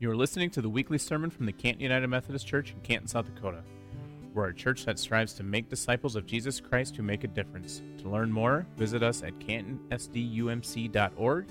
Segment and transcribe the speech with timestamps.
[0.00, 3.06] You are listening to the weekly sermon from the Canton United Methodist Church in Canton,
[3.06, 3.62] South Dakota.
[4.34, 7.80] We're a church that strives to make disciples of Jesus Christ who make a difference.
[7.98, 11.46] To learn more, visit us at cantonsdumc.org.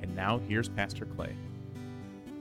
[0.00, 1.34] And now here's Pastor Clay.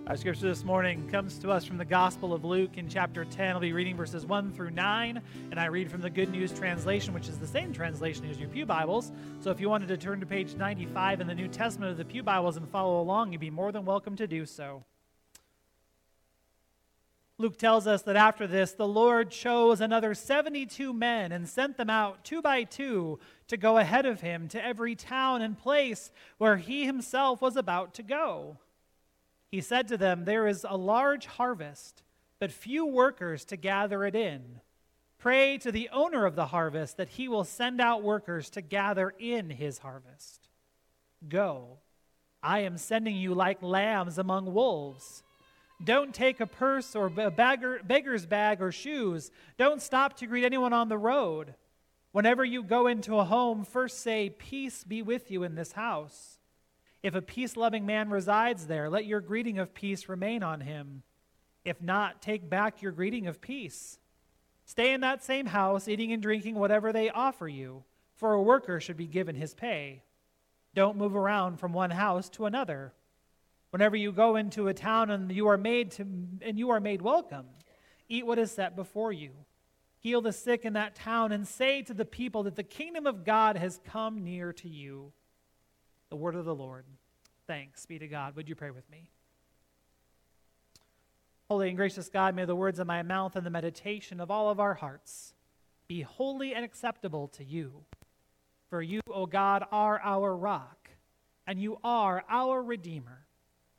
[0.05, 3.55] Our scripture this morning comes to us from the Gospel of Luke in chapter 10.
[3.55, 7.15] I'll be reading verses 1 through 9, and I read from the Good News translation,
[7.15, 9.11] which is the same translation as your Pew Bibles.
[9.39, 12.05] So if you wanted to turn to page 95 in the New Testament of the
[12.05, 14.85] Pew Bibles and follow along, you'd be more than welcome to do so.
[17.39, 21.89] Luke tells us that after this, the Lord chose another 72 men and sent them
[21.89, 26.57] out two by two to go ahead of him to every town and place where
[26.57, 28.57] he himself was about to go.
[29.51, 32.01] He said to them, There is a large harvest,
[32.39, 34.61] but few workers to gather it in.
[35.19, 39.13] Pray to the owner of the harvest that he will send out workers to gather
[39.19, 40.49] in his harvest.
[41.27, 41.77] Go,
[42.41, 45.23] I am sending you like lambs among wolves.
[45.83, 49.31] Don't take a purse or a bagger, beggar's bag or shoes.
[49.57, 51.53] Don't stop to greet anyone on the road.
[52.11, 56.39] Whenever you go into a home, first say, Peace be with you in this house.
[57.03, 61.03] If a peace loving man resides there, let your greeting of peace remain on him.
[61.63, 63.99] If not, take back your greeting of peace.
[64.65, 67.83] Stay in that same house, eating and drinking whatever they offer you,
[68.15, 70.01] for a worker should be given his pay.
[70.73, 72.93] Don't move around from one house to another.
[73.71, 76.03] Whenever you go into a town and you are made to
[76.41, 77.45] and you are made welcome,
[78.07, 79.31] eat what is set before you.
[79.99, 83.25] Heal the sick in that town and say to the people that the kingdom of
[83.25, 85.11] God has come near to you.
[86.09, 86.85] The word of the Lord.
[87.47, 88.35] Thanks be to God.
[88.35, 89.09] Would you pray with me?
[91.49, 94.49] Holy and gracious God, may the words of my mouth and the meditation of all
[94.49, 95.33] of our hearts
[95.87, 97.85] be holy and acceptable to you.
[98.69, 100.89] For you, O God, are our rock,
[101.45, 103.26] and you are our Redeemer.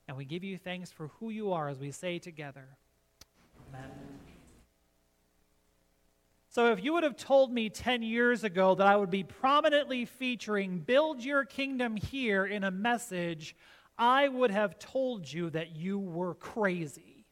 [0.09, 2.65] And we give you thanks for who you are as we say together,
[3.69, 3.91] Amen.
[6.51, 10.07] So, if you would have told me 10 years ago that I would be prominently
[10.07, 13.55] featuring Build Your Kingdom Here in a message,
[13.99, 17.27] I would have told you that you were crazy.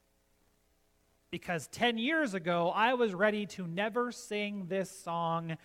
[1.31, 5.56] Because 10 years ago, I was ready to never sing this song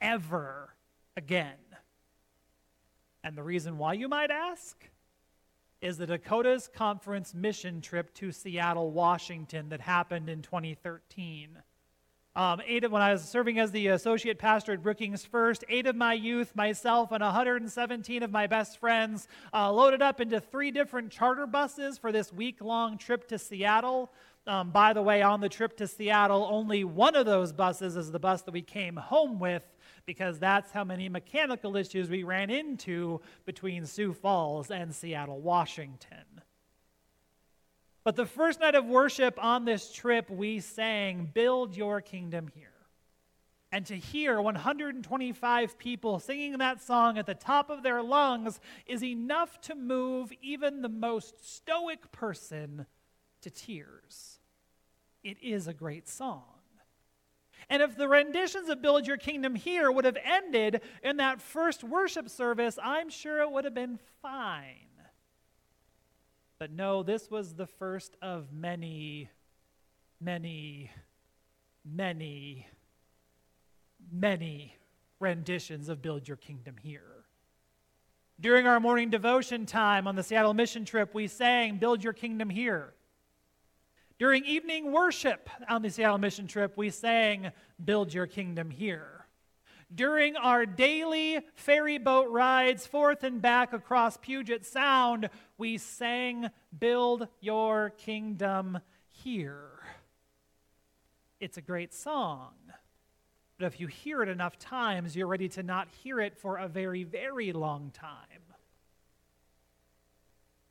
[0.00, 0.74] ever
[1.16, 1.56] again.
[3.24, 4.76] And the reason why, you might ask,
[5.80, 11.58] is the Dakotas Conference mission trip to Seattle, Washington that happened in 2013.
[12.36, 15.86] Um, eight of, when I was serving as the associate pastor at Brookings First, eight
[15.86, 20.70] of my youth, myself, and 117 of my best friends uh, loaded up into three
[20.70, 24.12] different charter buses for this week long trip to Seattle.
[24.50, 28.10] Um, by the way, on the trip to Seattle, only one of those buses is
[28.10, 29.62] the bus that we came home with
[30.06, 36.40] because that's how many mechanical issues we ran into between Sioux Falls and Seattle, Washington.
[38.02, 42.72] But the first night of worship on this trip, we sang, Build Your Kingdom Here.
[43.70, 49.04] And to hear 125 people singing that song at the top of their lungs is
[49.04, 52.86] enough to move even the most stoic person
[53.42, 54.39] to tears.
[55.22, 56.44] It is a great song.
[57.68, 61.84] And if the renditions of Build Your Kingdom Here would have ended in that first
[61.84, 64.74] worship service, I'm sure it would have been fine.
[66.58, 69.30] But no, this was the first of many,
[70.20, 70.90] many,
[71.84, 72.66] many,
[74.12, 74.76] many
[75.20, 77.24] renditions of Build Your Kingdom Here.
[78.40, 82.50] During our morning devotion time on the Seattle mission trip, we sang Build Your Kingdom
[82.50, 82.94] Here.
[84.20, 87.50] During evening worship on the Seattle mission trip, we sang
[87.82, 89.20] Build Your Kingdom Here
[89.94, 95.28] during our daily ferry boat rides forth and back across Puget Sound,
[95.58, 98.78] we sang, Build Your Kingdom
[99.08, 99.80] Here.
[101.40, 102.52] It's a great song.
[103.58, 106.68] But if you hear it enough times, you're ready to not hear it for a
[106.68, 108.49] very, very long time.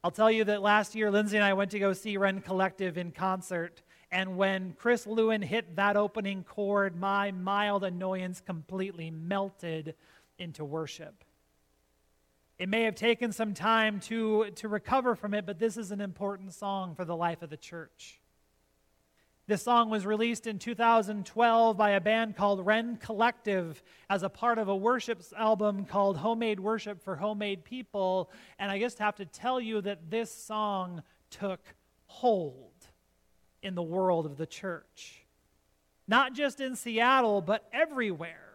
[0.01, 2.97] I'll tell you that last year, Lindsay and I went to go see Rend Collective
[2.97, 3.81] in concert.
[4.11, 9.95] And when Chris Llewellyn hit that opening chord, my mild annoyance completely melted
[10.37, 11.25] into worship.
[12.57, 15.99] It may have taken some time to, to recover from it, but this is an
[15.99, 18.21] important song for the life of the church.
[19.49, 24.59] This song was released in 2012 by a band called Rend Collective as a part
[24.59, 28.29] of a worship album called Homemade Worship for Homemade People.
[28.59, 31.01] And I just have to tell you that this song
[31.31, 31.61] took
[32.05, 32.75] hold
[33.63, 35.25] in the world of the church.
[36.07, 38.48] Not just in Seattle, but everywhere.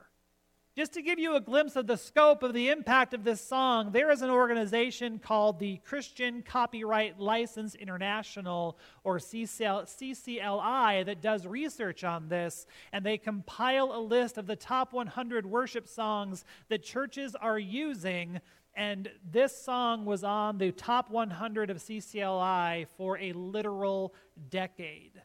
[0.77, 3.93] Just to give you a glimpse of the scope of the impact of this song,
[3.93, 12.03] there is an organization called the Christian Copyright License International, or CCLI, that does research
[12.03, 17.37] on this, and they compile a list of the top 100 worship songs that churches
[17.37, 18.41] are using.
[18.75, 24.13] And this song was on the top 100 of CCLI for a literal
[24.51, 25.23] decade.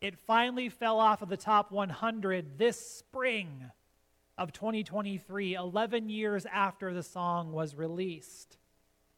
[0.00, 3.70] It finally fell off of the top 100 this spring
[4.40, 8.56] of 2023, 11 years after the song was released.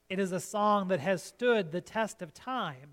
[0.08, 2.90] It is a song that has stood the test of time.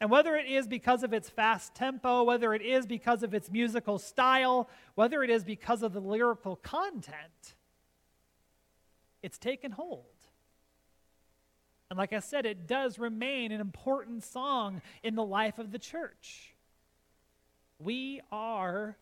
[0.00, 3.50] And whether it is because of its fast tempo, whether it is because of its
[3.50, 7.54] musical style, whether it is because of the lyrical content,
[9.22, 10.06] it's taken hold.
[11.90, 15.78] And like I said, it does remain an important song in the life of the
[15.78, 16.54] church.
[17.78, 18.96] We are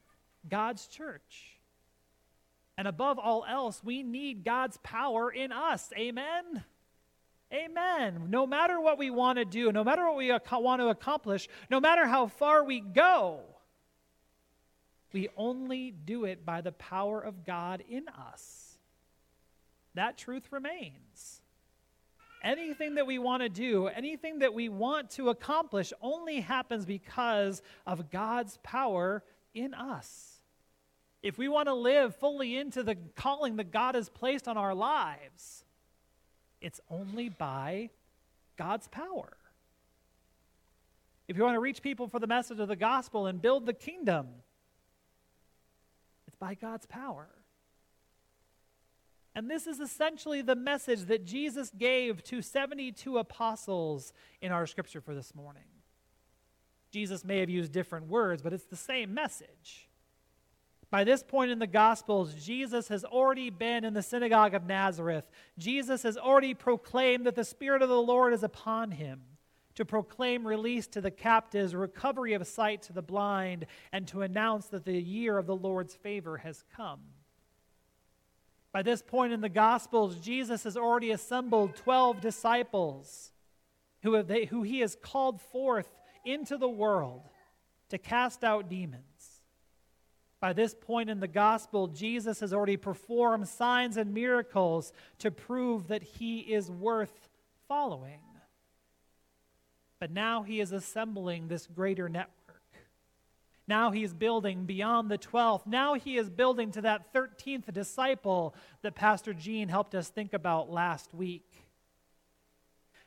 [0.49, 1.58] God's church.
[2.79, 5.93] And above all else, we need God's power in us.
[5.99, 6.63] Amen?
[7.53, 8.27] Amen.
[8.29, 11.81] No matter what we want to do, no matter what we want to accomplish, no
[11.81, 13.41] matter how far we go,
[15.13, 18.79] we only do it by the power of God in us.
[19.95, 21.43] That truth remains.
[22.45, 27.61] Anything that we want to do, anything that we want to accomplish, only happens because
[27.85, 30.38] of God's power in us.
[31.23, 34.75] If we want to live fully into the calling that God has placed on our
[34.75, 35.65] lives,
[36.61, 37.91] it's only by
[38.56, 39.37] God's power.
[41.26, 43.75] If you want to reach people for the message of the gospel and build the
[43.75, 44.29] kingdom,
[46.26, 47.29] it's by God's power.
[49.35, 55.00] And this is essentially the message that Jesus gave to 72 apostles in our scripture
[55.00, 55.62] for this morning.
[56.91, 59.88] Jesus may have used different words, but it's the same message.
[60.90, 65.29] By this point in the Gospels, Jesus has already been in the synagogue of Nazareth.
[65.58, 69.20] Jesus has already proclaimed that the Spirit of the Lord is upon him
[69.75, 74.67] to proclaim release to the captives, recovery of sight to the blind, and to announce
[74.67, 77.00] that the year of the Lord's favor has come.
[78.73, 83.32] By this point in the Gospels, Jesus has already assembled 12 disciples
[84.02, 85.88] who, they, who he has called forth
[86.25, 87.29] into the world
[87.90, 89.38] to cast out demons.
[90.40, 95.88] By this point in the gospel, Jesus has already performed signs and miracles to prove
[95.88, 97.29] that he is worth
[97.67, 98.20] following.
[99.99, 102.35] But now he is assembling this greater network.
[103.67, 105.67] Now he is building beyond the 12th.
[105.67, 110.70] Now he is building to that 13th disciple that Pastor Gene helped us think about
[110.70, 111.64] last week.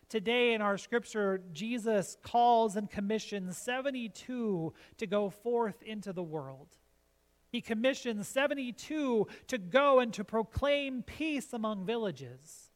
[0.10, 6.68] Today in our scripture, Jesus calls and commissions 72 to go forth into the world.
[7.52, 12.72] He commissions 72 to go and to proclaim peace among villages,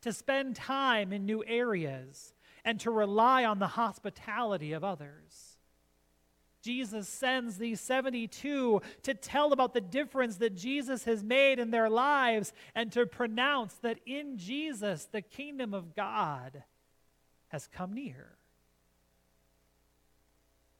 [0.00, 2.34] to spend time in new areas,
[2.64, 5.58] and to rely on the hospitality of others.
[6.62, 11.90] Jesus sends these 72 to tell about the difference that Jesus has made in their
[11.90, 16.64] lives and to pronounce that in Jesus the kingdom of God
[17.48, 18.38] has come near.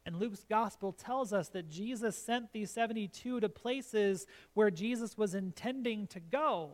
[0.07, 5.35] And Luke's gospel tells us that Jesus sent these 72 to places where Jesus was
[5.35, 6.71] intending to go.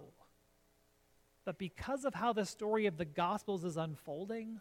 [1.44, 4.60] But because of how the story of the gospels is unfolding,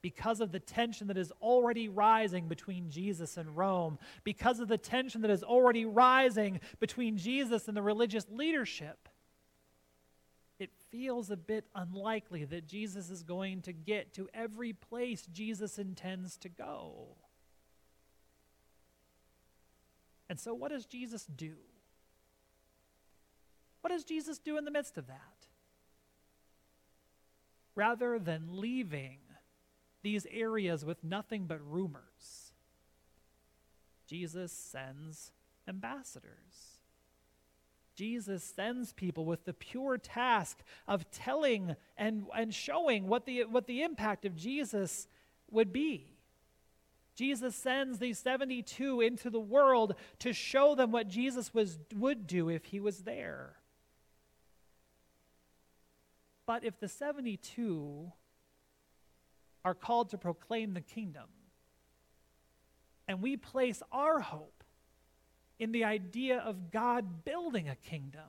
[0.00, 4.78] because of the tension that is already rising between Jesus and Rome, because of the
[4.78, 9.08] tension that is already rising between Jesus and the religious leadership,
[10.58, 15.78] it feels a bit unlikely that Jesus is going to get to every place Jesus
[15.78, 17.16] intends to go.
[20.32, 21.52] And so, what does Jesus do?
[23.82, 25.46] What does Jesus do in the midst of that?
[27.74, 29.18] Rather than leaving
[30.02, 32.52] these areas with nothing but rumors,
[34.06, 35.32] Jesus sends
[35.68, 36.78] ambassadors.
[37.94, 43.66] Jesus sends people with the pure task of telling and, and showing what the, what
[43.66, 45.08] the impact of Jesus
[45.50, 46.11] would be.
[47.14, 52.48] Jesus sends these 72 into the world to show them what Jesus was, would do
[52.48, 53.56] if he was there.
[56.46, 58.12] But if the 72
[59.64, 61.28] are called to proclaim the kingdom,
[63.06, 64.64] and we place our hope
[65.58, 68.22] in the idea of God building a kingdom,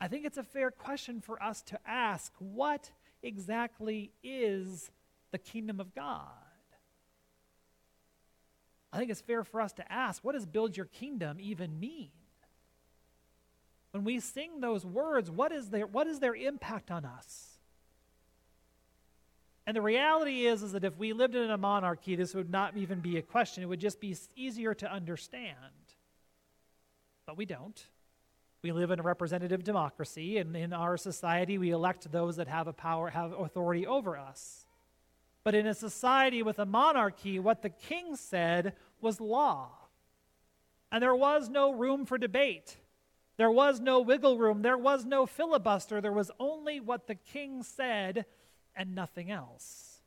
[0.00, 2.90] I think it's a fair question for us to ask what
[3.22, 4.90] exactly is
[5.30, 6.43] the kingdom of God?
[8.94, 12.10] I think it's fair for us to ask what does build your kingdom even mean?
[13.94, 17.58] when we sing those words, what is their, what is their impact on us?
[19.68, 22.76] And the reality is, is that if we lived in a monarchy, this would not
[22.76, 23.62] even be a question.
[23.62, 25.54] It would just be easier to understand.
[27.24, 27.80] But we don't.
[28.64, 32.66] We live in a representative democracy, and in our society, we elect those that have
[32.66, 34.63] a power, have authority over us.
[35.44, 39.70] But in a society with a monarchy, what the king said was law.
[40.90, 42.78] And there was no room for debate.
[43.36, 44.62] There was no wiggle room.
[44.62, 46.00] There was no filibuster.
[46.00, 48.24] There was only what the king said
[48.74, 50.00] and nothing else.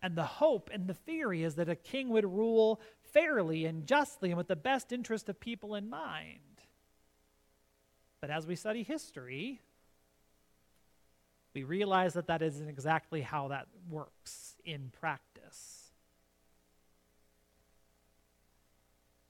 [0.00, 4.30] And the hope and the theory is that a king would rule fairly and justly
[4.30, 6.38] and with the best interest of people in mind.
[8.20, 9.60] But as we study history,
[11.54, 15.90] we realize that that isn't exactly how that works in practice.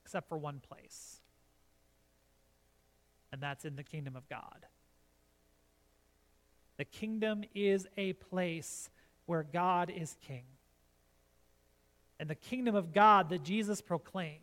[0.05, 1.21] Except for one place,
[3.33, 4.67] and that's in the kingdom of God.
[6.77, 8.91] The kingdom is a place
[9.27, 10.45] where God is king.
[12.21, 14.41] And the kingdom of God that Jesus proclaimed,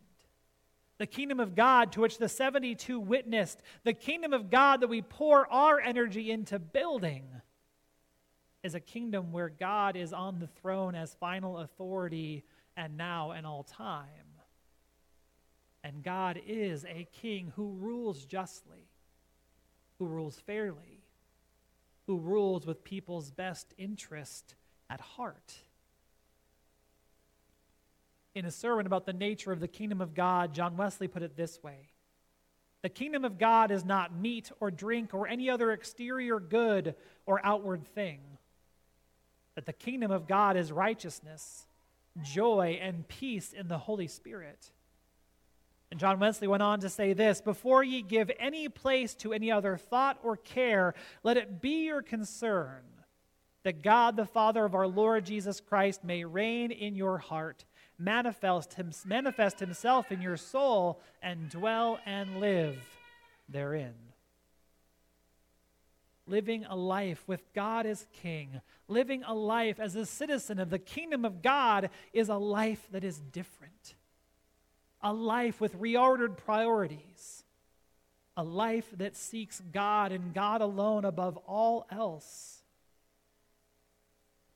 [0.98, 5.01] the kingdom of God to which the 72 witnessed, the kingdom of God that we
[5.01, 7.25] pour our energy into building,
[8.63, 12.44] is a kingdom where God is on the throne as final authority
[12.75, 14.06] and now and all time.
[15.84, 18.89] And God is a king who rules justly,
[19.98, 21.04] who rules fairly,
[22.08, 24.56] who rules with people's best interest
[24.89, 25.56] at heart.
[28.36, 31.36] In a sermon about the nature of the kingdom of God, John Wesley put it
[31.36, 31.89] this way
[32.82, 37.39] The kingdom of God is not meat or drink or any other exterior good or
[37.44, 38.20] outward thing,
[39.60, 41.68] but the kingdom of God is righteousness,
[42.24, 44.72] joy, and peace in the Holy Spirit.
[45.92, 49.51] And John Wesley went on to say this Before ye give any place to any
[49.51, 52.84] other thought or care, let it be your concern
[53.63, 57.66] that God, the Father of our Lord Jesus Christ, may reign in your heart,
[57.98, 62.78] manifest, him, manifest himself in your soul, and dwell and live
[63.50, 64.09] therein.
[66.29, 70.79] Living a life with God as King, living a life as a citizen of the
[70.79, 73.95] kingdom of God, is a life that is different
[75.01, 77.43] a life with reordered priorities,
[78.36, 82.63] a life that seeks God and God alone above all else.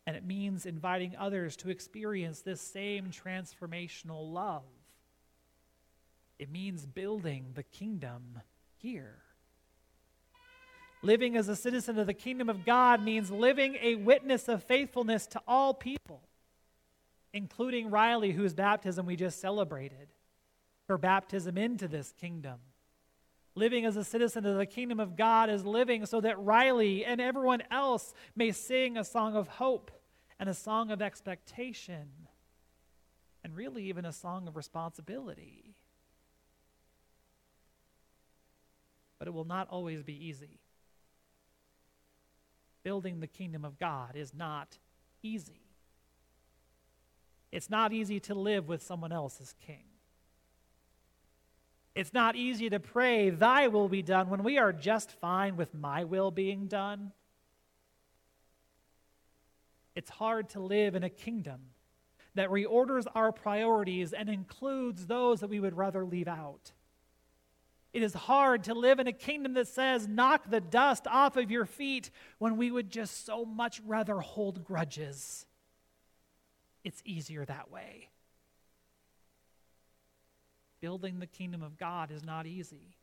[0.06, 4.63] And it means inviting others to experience this same transformational love.
[6.39, 8.42] It means building the kingdom
[8.75, 9.20] here.
[11.04, 15.28] Living as a citizen of the kingdom of God means living a witness of faithfulness
[15.28, 16.22] to all people,
[17.34, 20.08] including Riley, whose baptism we just celebrated
[20.88, 22.60] her baptism into this kingdom.
[23.56, 27.22] Living as a citizen of the kingdom of God is living so that Riley and
[27.22, 29.92] everyone else may sing a song of hope
[30.40, 32.08] and a song of expectation,
[33.44, 35.76] and really even a song of responsibility.
[39.20, 40.60] But it will not always be easy.
[42.84, 44.78] Building the kingdom of God is not
[45.22, 45.62] easy.
[47.52, 49.86] It's not easy to live with someone else as king.
[51.96, 55.74] It's not easy to pray, Thy will be done, when we are just fine with
[55.74, 57.12] my will being done.
[59.96, 61.62] It's hard to live in a kingdom
[62.36, 66.72] that reorders our priorities and includes those that we would rather leave out.
[67.94, 71.52] It is hard to live in a kingdom that says, knock the dust off of
[71.52, 72.10] your feet
[72.40, 75.46] when we would just so much rather hold grudges.
[76.84, 78.10] It's easier that way
[80.84, 82.98] building the kingdom of God is not easy.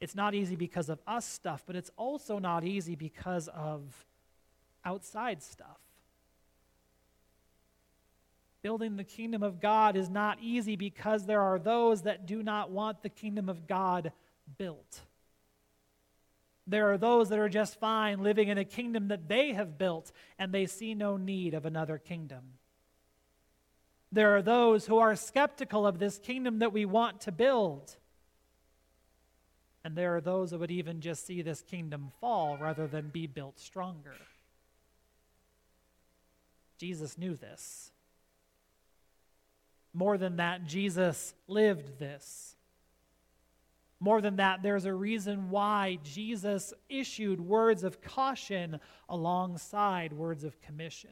[0.00, 4.06] It's not easy because of us stuff, but it's also not easy because of
[4.84, 5.80] outside stuff.
[8.62, 12.70] Building the kingdom of God is not easy because there are those that do not
[12.70, 14.12] want the kingdom of God
[14.58, 15.00] built.
[16.66, 20.12] There are those that are just fine living in a kingdom that they have built
[20.38, 22.42] and they see no need of another kingdom.
[24.12, 27.96] There are those who are skeptical of this kingdom that we want to build.
[29.82, 33.26] And there are those that would even just see this kingdom fall rather than be
[33.26, 34.14] built stronger.
[36.78, 37.90] Jesus knew this.
[39.92, 42.56] More than that, Jesus lived this.
[43.98, 50.60] More than that, there's a reason why Jesus issued words of caution alongside words of
[50.62, 51.10] commission.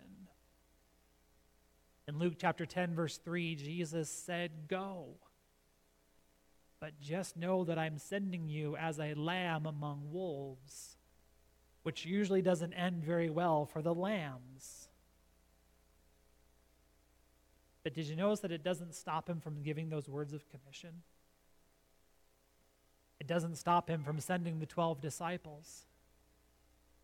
[2.07, 5.17] In Luke chapter 10, verse 3, Jesus said, Go.
[6.81, 10.97] but just know that I'm sending you as a lamb among wolves,
[11.83, 14.88] which usually doesn't end very well for the lambs.
[17.89, 20.91] But did you notice that it doesn't stop him from giving those words of commission?
[23.19, 25.87] It doesn't stop him from sending the 12 disciples.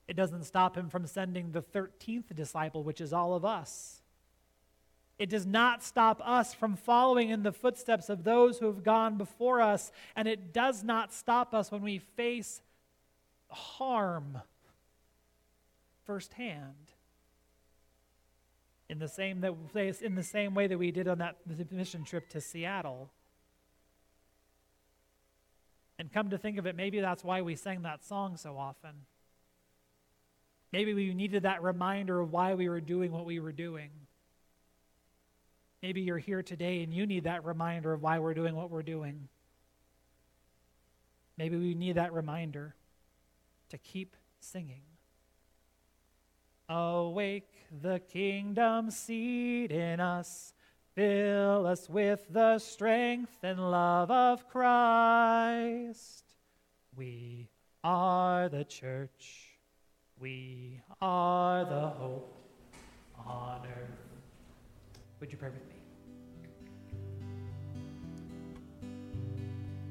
[0.09, 4.03] It doesn't stop him from sending the 13th disciple, which is all of us.
[5.19, 9.17] It does not stop us from following in the footsteps of those who have gone
[9.17, 12.61] before us, and it does not stop us when we face
[13.49, 14.37] harm
[16.05, 16.94] firsthand.
[18.95, 21.39] In the same that place in the same way that we did on that
[21.73, 23.11] mission trip to Seattle.
[25.99, 28.93] And come to think of it, maybe that's why we sang that song so often.
[30.71, 33.91] Maybe we needed that reminder of why we were doing what we were doing.
[35.83, 38.85] Maybe you're here today and you need that reminder of why we're doing what we're
[38.85, 39.27] doing.
[41.37, 42.77] Maybe we need that reminder
[43.71, 44.83] to keep singing.
[46.69, 47.53] Awake
[47.83, 50.55] the kingdom seed in us.
[50.95, 56.25] Fill us with the strength and love of Christ.
[56.97, 57.49] We
[57.83, 59.51] are the church.
[60.19, 62.35] We are the hope
[63.27, 63.99] on earth.
[65.21, 65.75] Would you pray with me?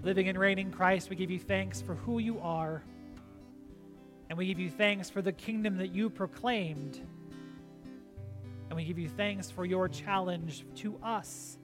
[0.04, 2.84] Living and reigning Christ, we give you thanks for who you are.
[4.30, 7.00] And we give you thanks for the kingdom that you proclaimed.
[8.70, 11.58] And we give you thanks for your challenge to us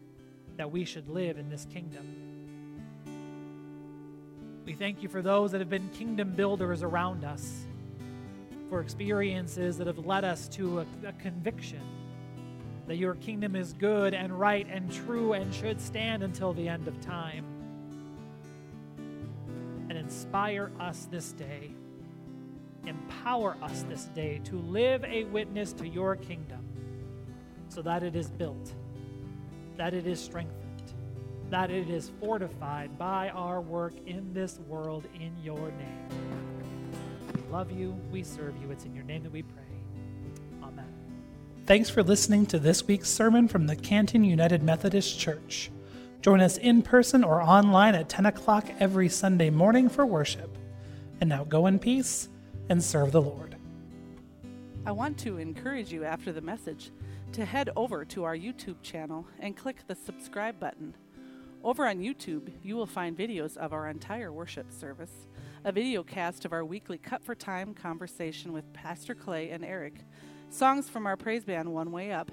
[0.58, 2.06] that we should live in this kingdom.
[4.66, 7.66] We thank you for those that have been kingdom builders around us,
[8.70, 11.82] for experiences that have led us to a, a conviction
[12.90, 16.88] that your kingdom is good and right and true and should stand until the end
[16.88, 17.46] of time
[19.90, 21.70] and inspire us this day.
[22.90, 26.66] Empower us this day to live a witness to your kingdom
[27.68, 28.74] so that it is built,
[29.78, 30.96] that it is strengthened,
[31.52, 36.10] that it is fortified by our work in this world in your name.
[37.36, 38.72] We love you, we serve you.
[38.72, 39.62] It's in your name that we pray.
[40.64, 40.92] Amen.
[41.68, 45.70] Thanks for listening to this week's sermon from the Canton United Methodist Church.
[46.24, 50.58] Join us in person or online at 10 o'clock every Sunday morning for worship.
[51.22, 52.30] And now go in peace
[52.70, 53.56] and serve the Lord.
[54.86, 56.92] I want to encourage you after the message
[57.34, 60.96] to head over to our YouTube channel and click the subscribe button.
[61.64, 65.28] Over on YouTube, you will find videos of our entire worship service,
[65.66, 69.96] a video cast of our weekly Cut for Time conversation with Pastor Clay and Eric,
[70.50, 72.32] songs from our praise band One Way Up,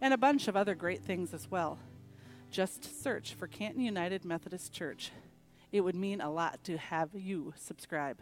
[0.00, 1.78] and a bunch of other great things as well.
[2.50, 5.12] Just search for Canton United Methodist Church.
[5.72, 8.20] It would mean a lot to have you subscribe.